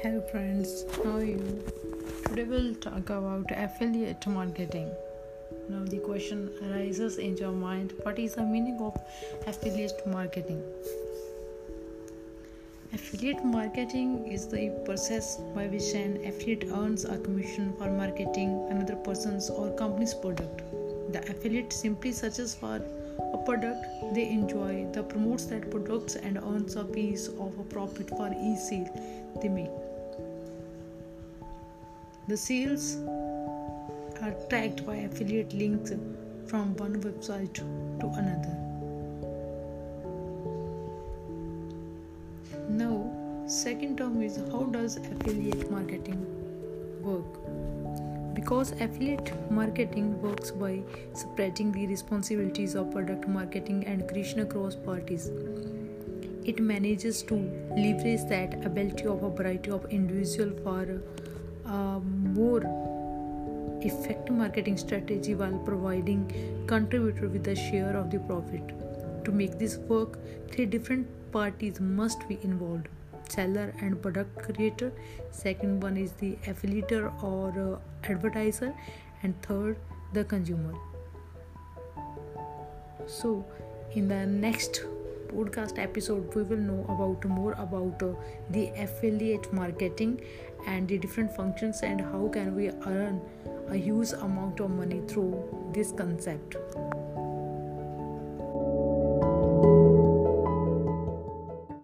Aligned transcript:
Hello 0.00 0.20
friends, 0.30 0.84
how 0.96 1.16
are 1.16 1.24
you? 1.24 1.60
Today 2.26 2.44
we'll 2.44 2.74
talk 2.76 3.10
about 3.10 3.46
affiliate 3.50 4.24
marketing. 4.28 4.92
Now 5.68 5.82
the 5.84 5.98
question 5.98 6.52
arises 6.66 7.18
in 7.18 7.36
your 7.36 7.50
mind 7.50 7.94
what 8.04 8.16
is 8.16 8.36
the 8.36 8.44
meaning 8.44 8.78
of 8.80 8.96
affiliate 9.48 10.06
marketing? 10.06 10.62
Affiliate 12.92 13.44
marketing 13.44 14.28
is 14.28 14.46
the 14.46 14.70
process 14.84 15.38
by 15.56 15.66
which 15.66 15.90
an 15.94 16.24
affiliate 16.24 16.70
earns 16.70 17.04
a 17.04 17.18
commission 17.18 17.72
for 17.76 17.90
marketing 17.90 18.54
another 18.70 18.94
person's 18.94 19.50
or 19.50 19.68
company's 19.82 20.14
product. 20.14 20.62
The 21.12 21.28
affiliate 21.28 21.72
simply 21.72 22.12
searches 22.12 22.54
for 22.54 22.80
a 23.18 23.38
product 23.44 23.86
they 24.14 24.28
enjoy, 24.28 24.86
the 24.92 25.02
promotes 25.02 25.44
that 25.46 25.70
products 25.70 26.16
and 26.16 26.38
earns 26.38 26.76
a 26.76 26.84
piece 26.84 27.28
of 27.28 27.58
a 27.58 27.64
profit 27.64 28.08
for 28.10 28.28
each 28.28 28.58
sale 28.58 28.88
they 29.42 29.48
make. 29.48 29.70
The 32.28 32.36
sales 32.36 32.96
are 34.22 34.34
tracked 34.50 34.84
by 34.86 34.96
affiliate 34.96 35.52
links 35.54 35.92
from 36.46 36.76
one 36.76 37.00
website 37.02 37.54
to 37.54 38.06
another. 38.06 38.54
Now, 42.68 43.44
second 43.46 43.98
term 43.98 44.22
is 44.22 44.36
how 44.52 44.64
does 44.64 44.96
affiliate 44.96 45.70
marketing 45.70 46.24
work? 47.02 47.24
Because 48.48 48.72
affiliate 48.80 49.30
marketing 49.50 50.22
works 50.22 50.50
by 50.52 50.80
spreading 51.12 51.70
the 51.70 51.86
responsibilities 51.86 52.74
of 52.74 52.90
product 52.90 53.28
marketing 53.28 53.84
and 53.84 54.08
creation 54.08 54.40
across 54.40 54.74
parties. 54.74 55.30
It 56.44 56.58
manages 56.58 57.22
to 57.24 57.34
leverage 57.76 58.24
that 58.30 58.64
ability 58.64 59.04
of 59.04 59.22
a 59.22 59.28
variety 59.28 59.70
of 59.70 59.84
individuals 59.90 60.58
for 60.64 60.98
a 61.66 62.00
more 62.00 62.62
effective 63.82 64.34
marketing 64.34 64.78
strategy 64.78 65.34
while 65.34 65.58
providing 65.58 66.64
contributor 66.66 67.28
with 67.28 67.48
a 67.48 67.54
share 67.54 67.94
of 67.98 68.10
the 68.10 68.18
profit 68.20 68.62
to 69.26 69.30
make 69.30 69.58
this 69.58 69.76
work 69.76 70.18
three 70.50 70.64
different 70.64 71.06
parties 71.32 71.80
must 71.80 72.26
be 72.26 72.38
involved 72.42 72.88
seller 73.30 73.74
and 73.80 74.00
product 74.02 74.42
creator. 74.42 74.92
Second 75.30 75.82
one 75.82 75.96
is 75.96 76.12
the 76.12 76.36
affiliate 76.46 76.92
or 77.22 77.80
uh, 77.80 78.10
advertiser. 78.10 78.74
And 79.22 79.40
third 79.42 79.76
the 80.12 80.24
consumer. 80.24 80.74
So 83.06 83.44
in 83.92 84.08
the 84.08 84.26
next 84.26 84.82
podcast 85.28 85.78
episode 85.78 86.34
we 86.34 86.42
will 86.42 86.56
know 86.56 86.84
about 86.88 87.24
more 87.24 87.52
about 87.52 88.02
uh, 88.02 88.14
the 88.50 88.68
affiliate 88.82 89.52
marketing 89.52 90.20
and 90.66 90.88
the 90.88 90.98
different 90.98 91.34
functions 91.34 91.80
and 91.82 92.00
how 92.00 92.28
can 92.28 92.54
we 92.54 92.70
earn 92.86 93.20
a 93.68 93.76
huge 93.76 94.12
amount 94.12 94.60
of 94.60 94.70
money 94.70 95.02
through 95.06 95.70
this 95.74 95.92
concept 95.92 96.56